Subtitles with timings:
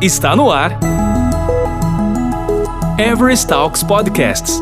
[0.00, 0.78] Está no ar.
[2.98, 4.60] Everest Talks Podcasts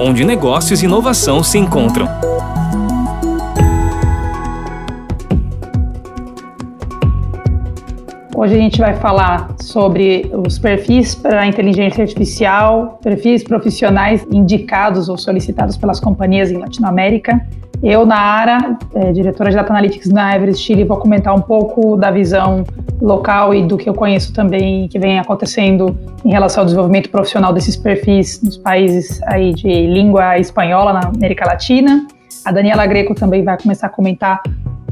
[0.00, 2.08] onde negócios e inovação se encontram.
[8.34, 15.16] Hoje a gente vai falar sobre os perfis para inteligência artificial, perfis profissionais indicados ou
[15.16, 17.40] solicitados pelas companhias em Latinoamérica.
[17.80, 22.10] Eu, Naara, é, diretora de Data Analytics na Everest Chile, vou comentar um pouco da
[22.10, 22.64] visão
[23.04, 27.52] local e do que eu conheço também que vem acontecendo em relação ao desenvolvimento profissional
[27.52, 32.06] desses perfis nos países aí de língua espanhola na América Latina.
[32.44, 34.42] A Daniela Greco também vai começar a comentar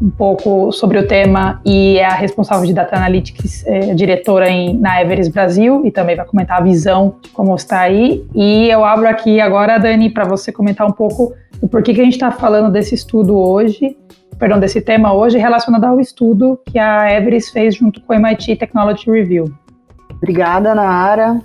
[0.00, 4.76] um pouco sobre o tema e é a responsável de Data Analytics, é, diretora em,
[4.76, 8.26] na Everest Brasil e também vai comentar a visão de como está aí.
[8.34, 12.04] E eu abro aqui agora, Dani, para você comentar um pouco do porquê que a
[12.04, 13.96] gente está falando desse estudo hoje
[14.42, 18.56] perdão, desse tema hoje relacionado ao estudo que a Everest fez junto com o MIT
[18.56, 19.52] Technology Review.
[20.10, 21.40] Obrigada, Naara.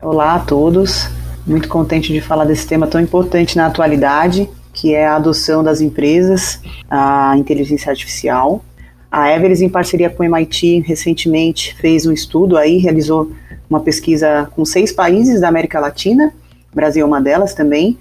[0.00, 1.06] Olá a todos.
[1.46, 5.82] Muito contente de falar desse tema tão importante na atualidade, que é a adoção das
[5.82, 8.64] empresas à inteligência artificial.
[9.10, 13.32] A Everest, em parceria com o MIT, recentemente fez um estudo aí, realizou
[13.68, 16.32] uma pesquisa com seis países da América Latina,
[16.72, 17.98] Brasil é uma delas também,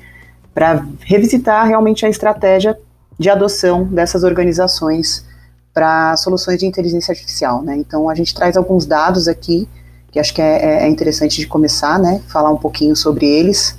[0.60, 2.78] para revisitar realmente a estratégia
[3.18, 5.26] de adoção dessas organizações
[5.74, 7.78] para soluções de inteligência artificial, né?
[7.78, 9.70] Então a gente traz alguns dados aqui
[10.12, 12.22] que acho que é, é, é interessante de começar, né?
[12.28, 13.78] Falar um pouquinho sobre eles,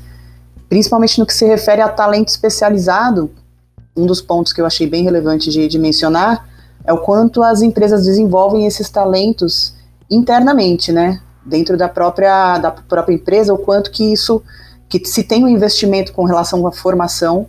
[0.71, 3.31] principalmente no que se refere a talento especializado.
[3.95, 6.49] Um dos pontos que eu achei bem relevante de, de mencionar
[6.87, 9.75] é o quanto as empresas desenvolvem esses talentos
[10.11, 11.21] internamente, né?
[11.45, 14.43] Dentro da própria da própria empresa, o quanto que isso
[14.91, 17.47] que se tem um investimento com relação à formação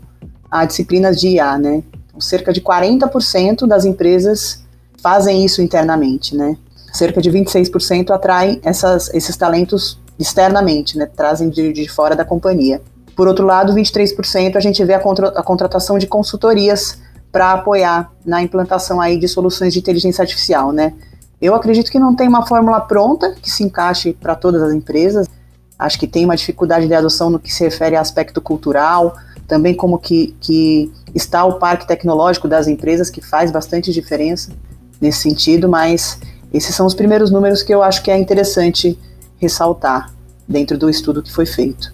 [0.50, 1.82] a disciplinas de IA, né?
[2.08, 4.64] Então, cerca de 40% das empresas
[5.02, 6.56] fazem isso internamente, né?
[6.94, 11.06] Cerca de 26% atraem essas, esses talentos externamente, né?
[11.08, 12.82] Trazem de, de fora da companhia.
[13.16, 17.00] Por outro lado, 23% a gente vê a, contra, a contratação de consultorias
[17.32, 20.94] para apoiar na implantação aí de soluções de inteligência artificial, né?
[21.42, 25.28] Eu acredito que não tem uma fórmula pronta que se encaixe para todas as empresas.
[25.82, 29.16] Acho que tem uma dificuldade de adoção no que se refere a aspecto cultural,
[29.48, 34.52] também como que, que está o parque tecnológico das empresas, que faz bastante diferença
[35.02, 36.20] nesse sentido, mas
[36.54, 38.96] esses são os primeiros números que eu acho que é interessante
[39.40, 40.14] ressaltar
[40.48, 41.92] dentro do estudo que foi feito.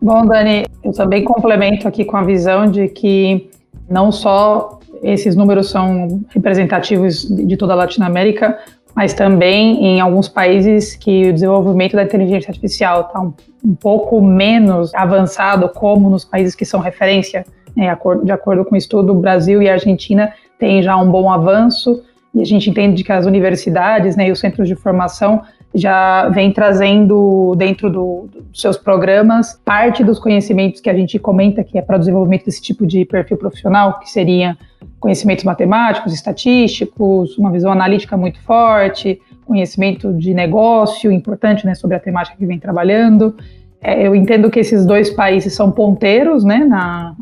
[0.00, 3.50] Bom, Dani, eu também complemento aqui com a visão de que
[3.90, 8.56] não só esses números são representativos de toda a Latinoamérica,
[8.96, 14.22] mas também em alguns países que o desenvolvimento da inteligência artificial está um, um, pouco
[14.22, 17.44] menos avançado, como nos países que são referência,
[17.76, 21.30] né, de acordo com o estudo, o Brasil e a Argentina têm já um bom
[21.30, 22.02] avanço,
[22.34, 25.42] e a gente entende que as universidades né, e os centros de formação
[25.76, 31.62] já vem trazendo dentro do, dos seus programas parte dos conhecimentos que a gente comenta
[31.62, 34.56] que é para o desenvolvimento desse tipo de perfil profissional, que seria
[34.98, 42.00] conhecimentos matemáticos, estatísticos, uma visão analítica muito forte, conhecimento de negócio importante né, sobre a
[42.00, 43.36] temática que vem trabalhando.
[43.82, 47.14] É, eu entendo que esses dois países são ponteiros né, na,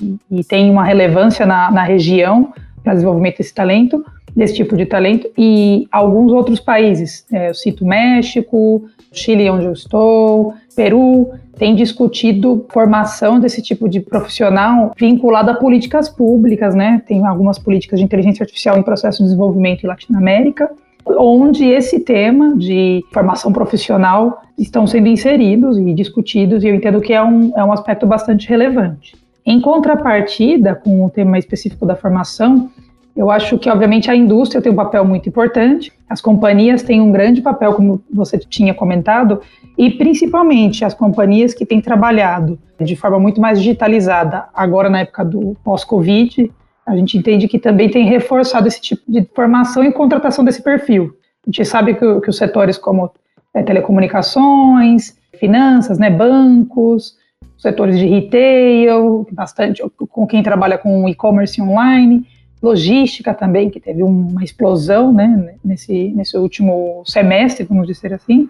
[0.00, 2.52] e, e têm uma relevância na, na região
[2.82, 4.02] para desenvolvimento desse talento,
[4.34, 9.72] desse tipo de talento, e alguns outros países, é, eu cito México, Chile, onde eu
[9.72, 17.02] estou, Peru, tem discutido formação desse tipo de profissional vinculado a políticas públicas, né?
[17.06, 20.70] Tem algumas políticas de inteligência artificial em processo de desenvolvimento em Latinoamérica,
[21.06, 27.12] onde esse tema de formação profissional estão sendo inseridos e discutidos, e eu entendo que
[27.12, 29.16] é um, é um aspecto bastante relevante.
[29.44, 32.70] Em contrapartida, com o tema específico da formação,
[33.18, 37.10] eu acho que, obviamente, a indústria tem um papel muito importante, as companhias têm um
[37.10, 39.40] grande papel, como você tinha comentado,
[39.76, 45.24] e principalmente as companhias que têm trabalhado de forma muito mais digitalizada, agora na época
[45.24, 46.48] do pós-Covid,
[46.86, 51.12] a gente entende que também tem reforçado esse tipo de formação e contratação desse perfil.
[51.44, 53.10] A gente sabe que, que os setores como
[53.52, 57.16] é, telecomunicações, finanças, né, bancos,
[57.58, 62.24] setores de retail, bastante com quem trabalha com e-commerce online,
[62.62, 68.48] logística também, que teve uma explosão né, nesse, nesse último semestre, vamos dizer assim,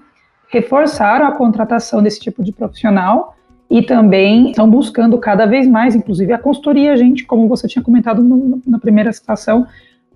[0.48, 3.34] reforçaram a contratação desse tipo de profissional
[3.70, 8.22] e também estão buscando cada vez mais, inclusive a consultoria, gente, como você tinha comentado
[8.22, 9.66] no, na primeira citação,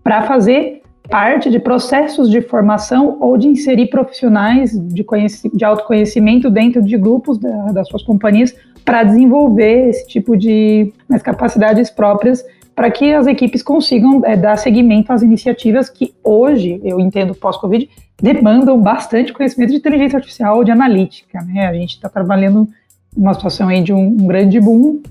[0.02, 5.04] para fazer parte de processos de formação ou de inserir profissionais de,
[5.52, 8.54] de autoconhecimento dentro de grupos da, das suas companhias
[8.84, 10.92] para desenvolver esse tipo de
[11.22, 12.44] capacidades próprias
[12.74, 17.88] para que as equipes consigam é, dar seguimento às iniciativas que hoje, eu entendo pós-Covid,
[18.20, 21.40] demandam bastante conhecimento de inteligência artificial, de analítica.
[21.42, 21.66] Né?
[21.66, 22.68] A gente está trabalhando
[23.16, 25.02] numa situação aí de um, um, grande boom.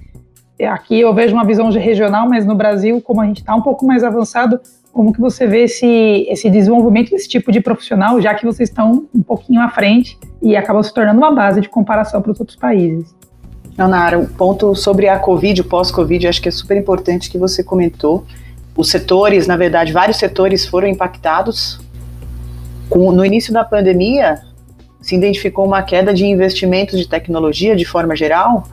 [0.69, 3.61] Aqui eu vejo uma visão de regional, mas no Brasil, como a gente está um
[3.61, 4.59] pouco mais avançado,
[4.91, 9.07] como que você vê esse, esse desenvolvimento desse tipo de profissional, já que vocês estão
[9.13, 12.57] um pouquinho à frente e acabam se tornando uma base de comparação para os outros
[12.57, 13.15] países?
[13.81, 17.37] Não, Nara, o ponto sobre a Covid, o pós-Covid, acho que é super importante que
[17.39, 18.27] você comentou.
[18.77, 21.79] Os setores, na verdade, vários setores foram impactados.
[22.87, 24.39] Com, no início da pandemia,
[25.01, 28.67] se identificou uma queda de investimentos de tecnologia de forma geral,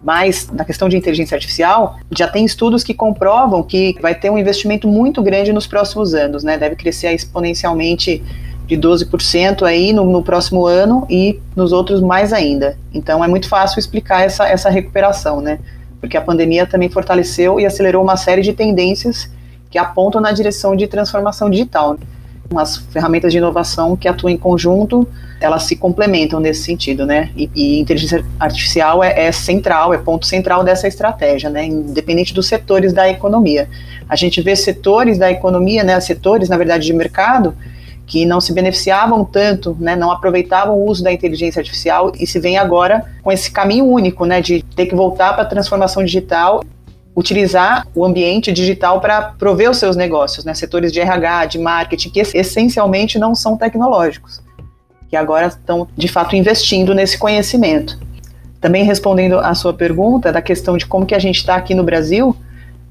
[0.00, 4.38] mas na questão de inteligência artificial, já tem estudos que comprovam que vai ter um
[4.38, 6.56] investimento muito grande nos próximos anos, né?
[6.56, 8.22] Deve crescer exponencialmente
[8.66, 12.76] de 12% aí no, no, próximo ano e nos outros mais ainda.
[12.92, 15.58] Então é muito fácil explicar essa, essa recuperação, né?
[16.00, 19.30] Porque a pandemia também fortaleceu e acelerou uma série de tendências
[19.70, 21.96] que apontam na direção de transformação digital
[22.50, 25.06] umas ferramentas de inovação que atuam em conjunto,
[25.40, 27.30] elas se complementam nesse sentido, né?
[27.36, 31.64] E, e inteligência artificial é, é, central, é ponto central dessa estratégia, né?
[31.64, 33.68] Independente dos setores da economia.
[34.08, 35.98] A gente vê setores da economia, né?
[36.00, 37.54] Setores, na verdade, de mercado
[38.06, 42.38] que não se beneficiavam tanto, né, não aproveitavam o uso da inteligência artificial e se
[42.38, 46.62] vem agora com esse caminho único, né, de ter que voltar para a transformação digital
[47.16, 50.52] utilizar o ambiente digital para prover os seus negócios, né?
[50.52, 54.42] Setores de RH, de marketing, que essencialmente não são tecnológicos,
[55.08, 57.98] que agora estão de fato investindo nesse conhecimento.
[58.60, 61.82] Também respondendo à sua pergunta da questão de como que a gente está aqui no
[61.82, 62.36] Brasil,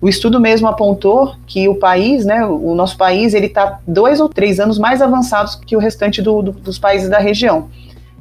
[0.06, 4.30] o estudo mesmo apontou que o país, né, o nosso país, ele está dois ou
[4.30, 7.70] três anos mais avançados que o restante do, do, dos países da região.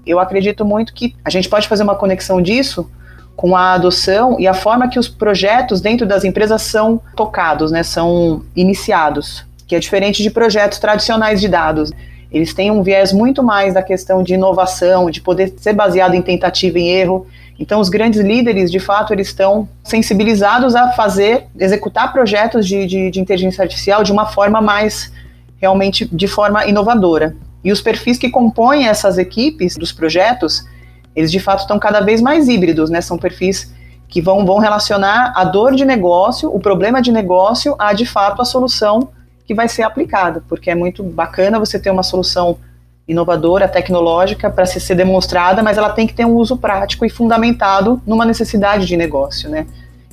[0.07, 2.91] Eu acredito muito que a gente pode fazer uma conexão disso
[3.37, 7.83] com a adoção e a forma que os projetos dentro das empresas são tocados, né,
[7.83, 11.93] são iniciados, que é diferente de projetos tradicionais de dados.
[12.35, 16.21] Eles têm um viés muito mais da questão de inovação, de poder ser baseado em
[16.21, 17.29] tentativa e erro.
[17.61, 23.11] Então, os grandes líderes, de fato, eles estão sensibilizados a fazer, executar projetos de, de,
[23.13, 25.13] de inteligência artificial de uma forma mais,
[25.59, 27.37] realmente, de forma inovadora.
[27.63, 30.67] E os perfis que compõem essas equipes dos projetos,
[31.15, 33.01] eles de fato estão cada vez mais híbridos, né?
[33.01, 33.73] São perfis
[34.09, 38.43] que vão, vão relacionar a dor de negócio, o problema de negócio, a de fato
[38.43, 39.11] a solução
[39.47, 42.59] que vai ser aplicada, porque é muito bacana você ter uma solução
[43.07, 48.01] inovadora, tecnológica, para ser demonstrada, mas ela tem que ter um uso prático e fundamentado
[48.07, 49.67] numa necessidade de negócio, né?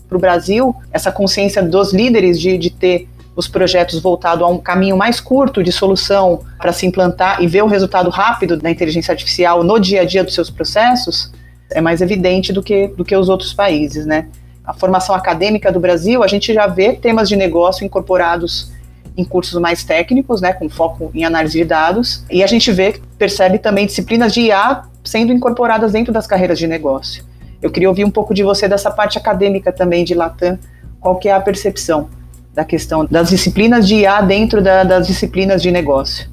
[0.10, 4.58] Para o Brasil, essa consciência dos líderes de, de ter os projetos voltados a um
[4.58, 9.14] caminho mais curto de solução para se implantar e ver o resultado rápido da inteligência
[9.14, 11.32] artificial no dia a dia dos seus processos,
[11.70, 14.28] é mais evidente do que, do que os outros países, né?
[14.66, 18.70] A formação acadêmica do Brasil, a gente já vê temas de negócio incorporados
[19.18, 23.00] em cursos mais técnicos, né, com foco em análise de dados, e a gente vê,
[23.18, 27.24] percebe também disciplinas de IA sendo incorporadas dentro das carreiras de negócio.
[27.62, 30.58] Eu queria ouvir um pouco de você dessa parte acadêmica também de Latam,
[31.00, 32.10] qual que é a percepção?
[32.54, 36.30] da questão das disciplinas de IA dentro da, das disciplinas de negócio.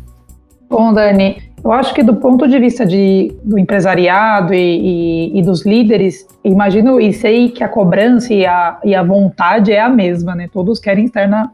[0.68, 4.58] Bom, Dani, eu acho que do ponto de vista de, do empresariado e,
[5.32, 9.72] e, e, dos líderes, imagino e sei que a cobrança e a, e a vontade
[9.72, 10.48] é a mesma, né?
[10.52, 11.50] Todos querem estar na,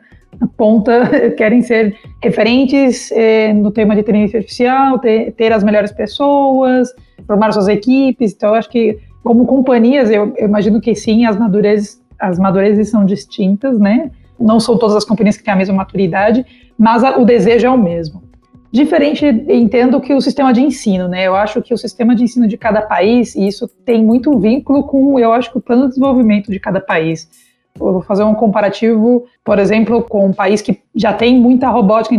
[0.57, 6.89] ponta, querem ser referentes eh, no tema de inteligência artificial, ter, ter, as melhores pessoas,
[7.27, 8.33] formar suas equipes.
[8.33, 13.05] Então, acho que como companhias, eu, eu imagino que sim, as madurezas, as madurezas são
[13.05, 14.11] distintas, né?
[14.39, 16.45] não são todas as companhias que têm a mesma maturidade,
[16.79, 18.23] mas a, o desejo é o mesmo.
[18.71, 21.29] Diferente, entendo que o sistema de ensino, né?
[21.29, 24.83] Eu acho que o sistema de ensino de cada país, e isso tem muito vínculo
[24.83, 27.29] com, eu acho, o plano de desenvolvimento de cada país.
[27.79, 32.15] Eu vou fazer um comparativo, por exemplo, com um país que já tem muita robótica
[32.15, 32.19] e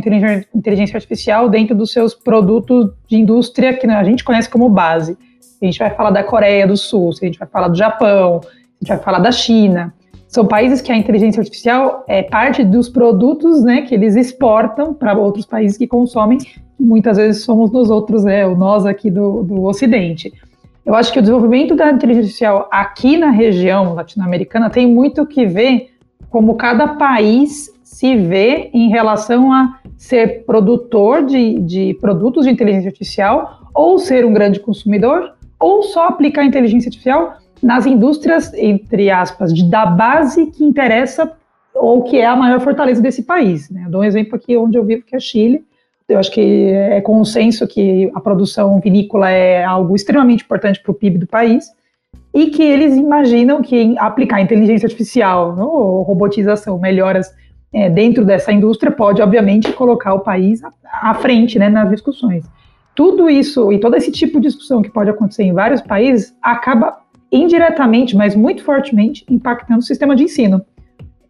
[0.53, 5.17] inteligência artificial dentro dos seus produtos de indústria que a gente conhece como base.
[5.61, 8.83] A gente vai falar da Coreia do Sul, a gente vai falar do Japão, a
[8.83, 9.93] gente vai falar da China
[10.35, 15.17] são países que a inteligência artificial é parte dos produtos né, que eles exportam para
[15.17, 16.37] outros países que consomem,
[16.77, 20.33] muitas vezes somos nós outros, né, nós aqui do, do Ocidente.
[20.85, 25.45] Eu acho que o desenvolvimento da inteligência artificial aqui na região latino-americana tem muito que
[25.45, 25.89] ver
[26.29, 32.89] como cada país se vê em relação a ser produtor de, de produtos de inteligência
[32.89, 39.09] artificial ou ser um grande consumidor ou só aplicar a inteligência artificial nas indústrias, entre
[39.09, 41.31] aspas, de, da base que interessa
[41.73, 43.71] ou que é a maior fortaleza desse país.
[43.71, 43.83] Né?
[43.85, 45.65] Eu dou um exemplo aqui onde eu vivo, que é Chile.
[46.07, 50.95] Eu acho que é consenso que a produção vinícola é algo extremamente importante para o
[50.95, 51.65] PIB do país.
[52.33, 57.33] e que eles imaginam que aplicar inteligência artificial, ou robotização, melhoras
[57.73, 60.61] é, dentro dessa indústria pode, obviamente, colocar o país
[61.01, 62.45] à, frente né, nas discussões.
[62.93, 66.97] Tudo isso e todo esse tipo de discussão que pode acontecer em vários países acaba
[67.31, 70.61] indiretamente, mas muito fortemente, impactando o sistema de ensino.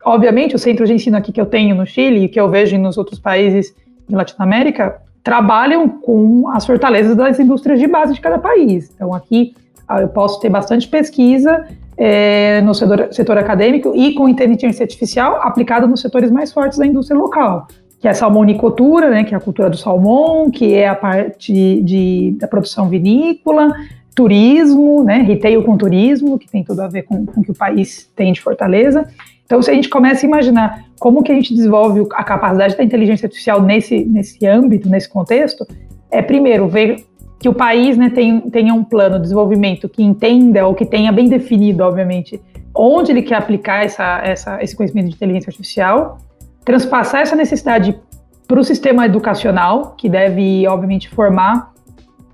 [0.03, 2.77] Obviamente, o centro de ensino aqui que eu tenho no Chile e que eu vejo
[2.77, 3.73] nos outros países
[4.07, 8.91] de Latinoamérica trabalham com as fortalezas das indústrias de base de cada país.
[8.93, 9.55] Então, aqui
[9.87, 11.65] ah, eu posso ter bastante pesquisa
[11.97, 16.85] é, no setor, setor, acadêmico e com inteligência artificial aplicada nos setores mais fortes da
[16.85, 17.67] indústria local,
[17.99, 21.81] que é a salmonicultura, né, que é a cultura do salmão, que é a parte
[21.81, 23.73] de, da produção vinícola,
[24.13, 27.55] turismo, né, retail com turismo, que tem tudo a ver com, com o que o
[27.55, 29.07] país tem de fortaleza.
[29.45, 32.83] Então, se a gente começa a imaginar como que a gente desenvolve a capacidade da
[32.83, 35.65] inteligência artificial nesse, nesse âmbito, nesse contexto,
[36.09, 37.05] é primeiro ver
[37.39, 41.11] que o país né, tem, tenha um plano de desenvolvimento que entenda ou que tenha
[41.11, 42.41] bem definido, obviamente,
[42.73, 46.17] onde ele quer aplicar essa, essa, esse conhecimento de inteligência artificial,
[46.63, 47.99] transpassar essa necessidade
[48.47, 51.71] para o sistema educacional, que deve, obviamente, formar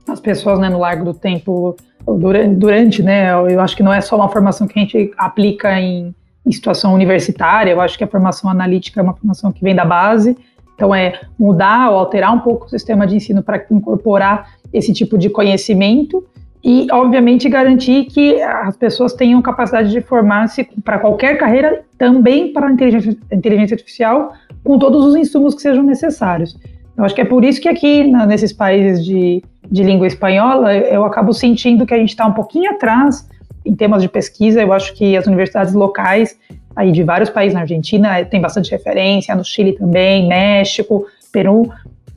[0.08, 1.76] as pessoas né, no largo do tempo,
[2.06, 5.80] durante, durante, né, eu acho que não é só uma formação que a gente aplica
[5.80, 6.14] em,
[6.46, 9.86] em situação universitária, eu acho que a formação analítica é uma formação que vem da
[9.86, 10.36] base,
[10.76, 15.18] então é mudar ou alterar um pouco o sistema de ensino para incorporar esse tipo
[15.18, 16.26] de conhecimento
[16.64, 22.68] e, obviamente, garantir que as pessoas tenham capacidade de formar-se para qualquer carreira, também para
[22.68, 24.34] a inteligência, inteligência artificial,
[24.64, 26.58] com todos os insumos que sejam necessários.
[26.96, 30.76] Eu acho que é por isso que aqui, na, nesses países de, de língua espanhola,
[30.76, 33.28] eu acabo sentindo que a gente está um pouquinho atrás
[33.66, 34.62] em temas de pesquisa.
[34.62, 36.38] Eu acho que as universidades locais,
[36.76, 41.70] aí de vários países, na Argentina tem bastante referência, no Chile também, México, Peru,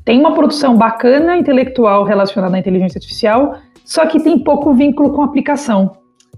[0.05, 5.23] tem uma produção bacana intelectual relacionada à inteligência artificial, só que tem pouco vínculo com
[5.23, 5.93] aplicação.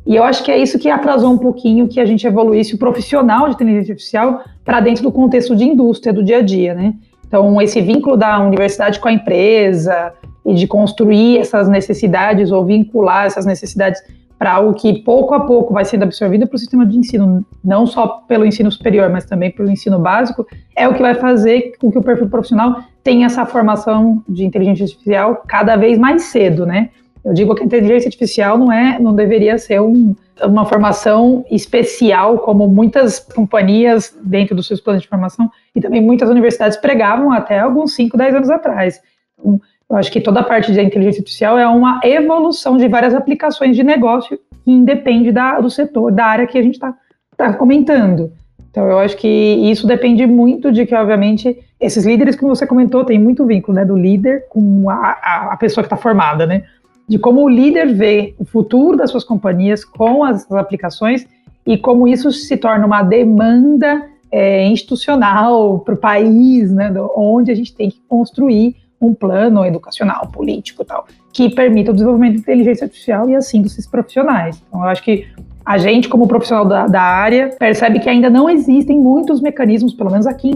[0.06, 2.78] E eu acho que é isso que atrasou um pouquinho que a gente evoluísse o
[2.78, 6.94] profissional de inteligência artificial para dentro do contexto de indústria, do dia a dia, né?
[7.26, 10.12] Então, esse vínculo da universidade com a empresa
[10.44, 14.00] e de construir essas necessidades ou vincular essas necessidades
[14.38, 17.86] para algo que pouco a pouco vai sendo absorvido para o sistema de ensino, não
[17.86, 21.90] só pelo ensino superior, mas também pelo ensino básico, é o que vai fazer com
[21.90, 26.90] que o perfil profissional tenha essa formação de inteligência artificial cada vez mais cedo, né?
[27.24, 30.14] Eu digo que a inteligência artificial não é, não deveria ser um,
[30.44, 36.28] uma formação especial, como muitas companhias dentro dos seus planos de formação e também muitas
[36.30, 39.00] universidades pregavam até alguns 5, 10 anos atrás.
[39.38, 43.14] Então, eu acho que toda a parte da inteligência artificial é uma evolução de várias
[43.14, 46.94] aplicações de negócio que independe da, do setor, da área que a gente está
[47.36, 48.32] tá comentando.
[48.70, 53.04] Então, eu acho que isso depende muito de que, obviamente, esses líderes que você comentou
[53.04, 56.64] tem muito vínculo, né, do líder com a, a, pessoa que está formada, né?
[57.08, 61.26] De como o líder vê o futuro das suas companhias com as aplicações
[61.64, 67.54] e como isso se torna uma demanda é, institucional para o país, né, onde a
[67.54, 72.40] gente tem que construir um plano educacional, político e tal, que permita o desenvolvimento de
[72.40, 74.62] inteligência artificial e assim dos profissionais.
[74.68, 75.26] Então, eu acho que
[75.64, 80.10] a gente, como profissional da, da, área, percebe que ainda não existem muitos mecanismos, pelo
[80.10, 80.52] menos aqui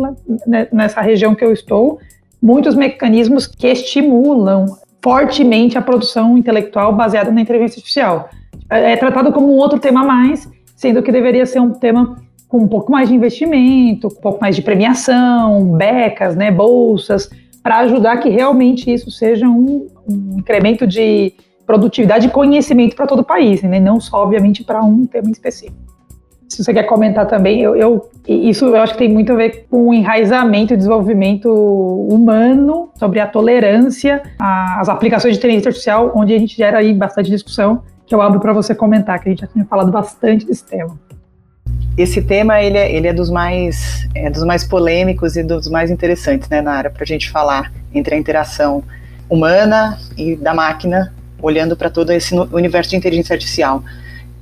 [0.47, 1.99] né, nessa região que eu estou,
[2.40, 4.66] muitos mecanismos que estimulam
[5.02, 8.30] fortemente a produção intelectual baseada na inteligência artificial.
[8.70, 12.16] É, é tratado como um outro tema a mais, sendo que deveria ser um tema
[12.49, 17.30] com um pouco mais de investimento, um pouco mais de premiação, becas, né, bolsas,
[17.62, 21.35] para ajudar que realmente isso seja um, um incremento de
[21.67, 23.79] produtividade e conhecimento para todo o país, né?
[23.79, 25.76] não só, obviamente, para um tema específico.
[26.49, 29.67] Se você quer comentar também, eu, eu, isso eu acho que tem muito a ver
[29.71, 36.35] com o enraizamento e desenvolvimento humano sobre a tolerância às aplicações de inteligência artificial, onde
[36.35, 39.43] a gente gera aí bastante discussão, que eu abro para você comentar, que a gente
[39.43, 40.99] já tinha falado bastante desse tema.
[41.97, 45.90] Esse tema ele é, ele é dos mais é dos mais polêmicos e dos mais
[45.90, 48.82] interessantes né, na área para a gente falar entre a interação
[49.28, 53.82] humana e da máquina, olhando para todo esse universo de inteligência artificial.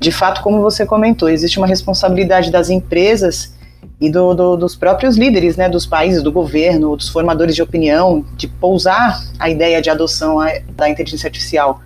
[0.00, 3.52] De fato, como você comentou, existe uma responsabilidade das empresas
[4.00, 8.24] e do, do, dos próprios líderes, né, dos países, do governo, dos formadores de opinião,
[8.36, 10.38] de pousar a ideia de adoção
[10.76, 11.80] da inteligência artificial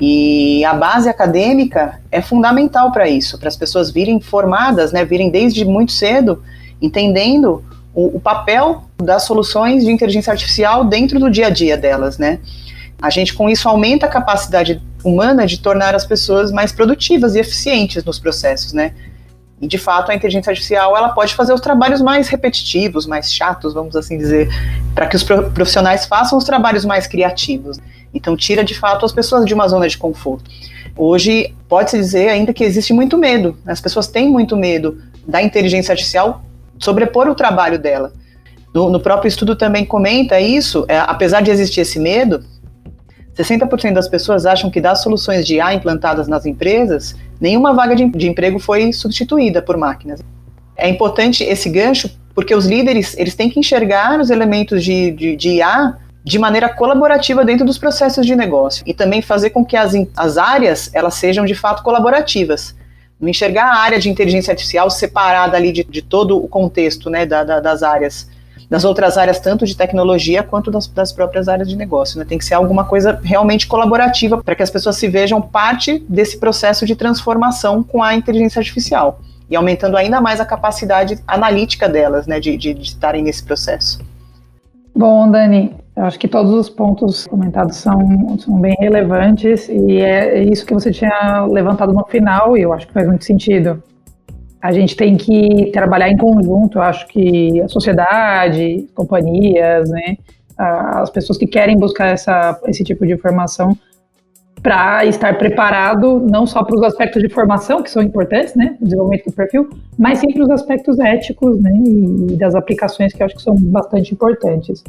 [0.00, 5.30] e a base acadêmica é fundamental para isso, para as pessoas virem formadas, né, virem
[5.30, 6.42] desde muito cedo,
[6.80, 12.16] entendendo o, o, papel das soluções de inteligência artificial dentro do dia a dia delas,
[12.16, 12.38] né.
[13.02, 17.40] A gente com isso aumenta a capacidade humana de tornar as pessoas mais produtivas e
[17.40, 18.92] eficientes nos processos, né.
[19.60, 23.74] E de fato a inteligência artificial ela pode fazer os trabalhos mais repetitivos, mais chatos,
[23.74, 24.48] vamos assim dizer,
[24.94, 27.78] para que os profissionais façam os trabalhos mais criativos.
[28.14, 30.50] Então tira de fato as pessoas de uma zona de conforto.
[30.96, 35.92] Hoje, pode-se dizer ainda que existe muito medo, as pessoas têm muito medo da inteligência
[35.92, 36.42] artificial
[36.78, 38.12] sobrepor o trabalho dela.
[38.74, 42.44] No, no próprio estudo também comenta isso, é, apesar de existir esse medo,
[43.38, 48.08] 60% das pessoas acham que das soluções de IA implantadas nas empresas, nenhuma vaga de,
[48.10, 50.20] de emprego foi substituída por máquinas.
[50.76, 55.36] É importante esse gancho porque os líderes eles têm que enxergar os elementos de, de,
[55.36, 59.76] de IA de maneira colaborativa dentro dos processos de negócio e também fazer com que
[59.76, 62.76] as, as áreas elas sejam de fato colaborativas.
[63.20, 67.26] Não enxergar a área de inteligência artificial separada ali de, de todo o contexto né,
[67.26, 68.28] da, da, das áreas,
[68.68, 72.18] das outras áreas, tanto de tecnologia quanto das, das próprias áreas de negócio.
[72.18, 72.24] Né?
[72.24, 76.38] Tem que ser alguma coisa realmente colaborativa para que as pessoas se vejam parte desse
[76.38, 79.20] processo de transformação com a inteligência artificial
[79.50, 83.98] e aumentando ainda mais a capacidade analítica delas, né, de, de, de estarem nesse processo.
[84.94, 90.42] Bom, Dani, eu acho que todos os pontos comentados são, são bem relevantes e é
[90.42, 93.82] isso que você tinha levantado no final e eu acho que faz muito sentido.
[94.60, 100.16] A gente tem que trabalhar em conjunto, eu acho que a sociedade, companhias, né,
[100.56, 103.76] as pessoas que querem buscar essa, esse tipo de informação
[104.60, 108.84] para estar preparado não só para os aspectos de formação, que são importantes, né, o
[108.84, 113.26] desenvolvimento do perfil, mas sim para os aspectos éticos né, e das aplicações que eu
[113.26, 114.82] acho que são bastante importantes.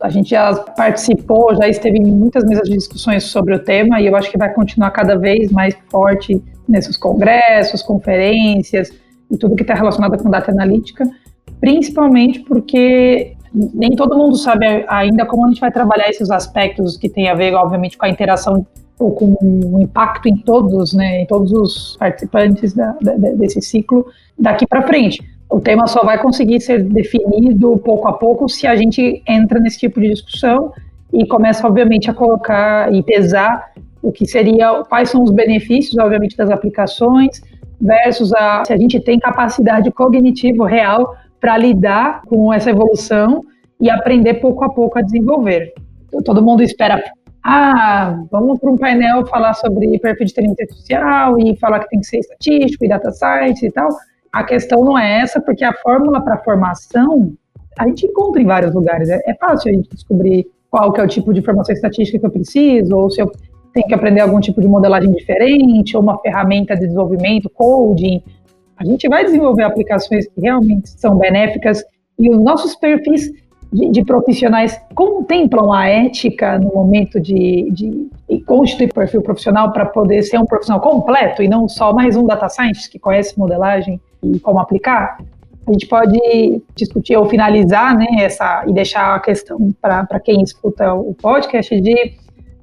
[0.00, 4.06] A gente já participou, já esteve em muitas mesas de discussões sobre o tema e
[4.06, 8.90] eu acho que vai continuar cada vez mais forte nesses congressos, conferências
[9.30, 11.04] e tudo que está relacionado com data analítica,
[11.60, 17.08] principalmente porque nem todo mundo sabe ainda como a gente vai trabalhar esses aspectos que
[17.08, 18.66] tem a ver, obviamente, com a interação
[18.98, 24.06] ou com um impacto em todos, né, em todos os participantes da, da, desse ciclo
[24.38, 25.22] daqui para frente.
[25.48, 29.78] O tema só vai conseguir ser definido pouco a pouco se a gente entra nesse
[29.78, 30.72] tipo de discussão
[31.12, 33.72] e começa, obviamente, a colocar e pesar
[34.02, 37.42] o que seria, quais são os benefícios, obviamente, das aplicações
[37.80, 43.42] versus a, se a gente tem capacidade cognitiva real para lidar com essa evolução
[43.80, 45.72] e aprender pouco a pouco a desenvolver.
[46.24, 47.02] Todo mundo espera,
[47.42, 52.00] ah, vamos para um painel falar sobre perfil de inteligência artificial e falar que tem
[52.00, 53.88] que ser estatístico e data science e tal.
[54.32, 57.32] A questão não é essa, porque a fórmula para formação
[57.78, 59.08] a gente encontra em vários lugares.
[59.08, 62.26] É, é, fácil a gente descobrir qual que é o tipo de formação estatística que
[62.26, 63.30] eu preciso, ou se eu
[63.72, 68.22] tenho que aprender algum tipo de modelagem diferente, ou uma ferramenta de desenvolvimento, coding.
[68.76, 71.84] A gente vai desenvolver aplicações que realmente são benéficas
[72.18, 73.30] e os nossos perfis
[73.72, 79.86] de, de profissionais contemplam a ética no momento de, de, de constituir perfil profissional para
[79.86, 84.00] poder ser um profissional completo e não só mais um data scientist que conhece modelagem
[84.22, 85.18] e como aplicar,
[85.66, 86.18] a gente pode
[86.74, 92.14] discutir ou finalizar né, essa, e deixar a questão para quem escuta o podcast de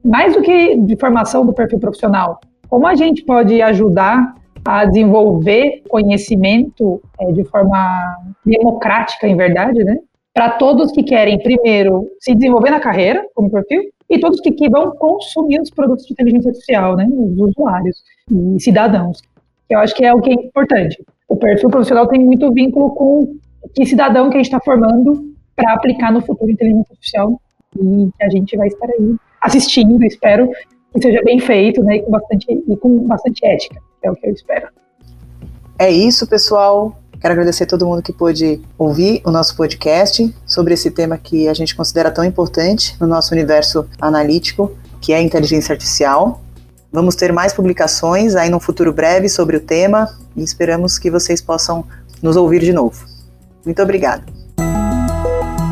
[0.03, 5.83] mais do que de formação do perfil profissional, como a gente pode ajudar a desenvolver
[5.89, 9.97] conhecimento é, de forma democrática, em verdade, né?
[10.33, 14.69] Para todos que querem, primeiro, se desenvolver na carreira, como perfil, e todos que, que
[14.69, 17.07] vão consumir os produtos de inteligência artificial, né?
[17.09, 19.21] Os usuários e cidadãos.
[19.69, 23.35] Eu acho que é o que é importante o perfil profissional tem muito vínculo com
[23.75, 27.41] que cidadão que a gente está formando para aplicar no futuro inteligência artificial
[27.75, 30.49] e que a gente vai estar aí assistindo, espero
[30.93, 34.27] que seja bem feito, né, e com bastante e com bastante ética, é o que
[34.27, 34.67] eu espero.
[35.79, 36.97] É isso, pessoal.
[37.19, 41.47] Quero agradecer a todo mundo que pôde ouvir o nosso podcast sobre esse tema que
[41.47, 46.41] a gente considera tão importante no nosso universo analítico, que é a inteligência artificial.
[46.91, 51.41] Vamos ter mais publicações aí no futuro breve sobre o tema e esperamos que vocês
[51.41, 51.85] possam
[52.21, 53.05] nos ouvir de novo.
[53.65, 54.46] Muito obrigada.